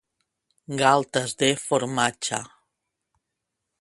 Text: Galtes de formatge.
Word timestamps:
Galtes 0.79 1.29
de 1.43 1.49
formatge. 1.65 2.41